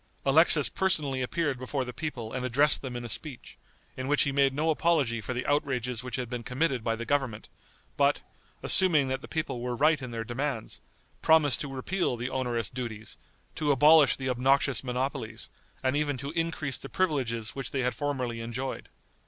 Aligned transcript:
Alexis 0.25 0.67
personally 0.67 1.21
appeared 1.21 1.59
before 1.59 1.85
the 1.85 1.93
people 1.93 2.33
and 2.33 2.43
addressed 2.43 2.81
them 2.81 2.95
in 2.95 3.05
a 3.05 3.07
speech, 3.07 3.59
in 3.95 4.07
which 4.07 4.23
he 4.23 4.31
made 4.31 4.51
no 4.51 4.71
apology 4.71 5.21
for 5.21 5.31
the 5.35 5.45
outrages 5.45 6.01
which 6.03 6.15
had 6.15 6.27
been 6.27 6.41
committed 6.41 6.83
by 6.83 6.95
the 6.95 7.05
government, 7.05 7.49
but, 7.97 8.21
assuming 8.63 9.09
that 9.09 9.21
the 9.21 9.27
people 9.27 9.61
were 9.61 9.75
right 9.75 10.01
in 10.01 10.09
their 10.09 10.23
demands, 10.23 10.81
promised 11.21 11.61
to 11.61 11.71
repeal 11.71 12.17
the 12.17 12.31
onerous 12.31 12.71
duties, 12.71 13.19
to 13.53 13.71
abolish 13.71 14.15
the 14.15 14.27
obnoxious 14.27 14.83
monopolies, 14.83 15.51
and 15.83 15.95
even 15.95 16.17
to 16.17 16.31
increase 16.31 16.79
the 16.79 16.89
privileges 16.89 17.51
which 17.51 17.69
they 17.69 17.81
had 17.81 17.93
formerly 17.93 18.41
enjoyed. 18.41 18.89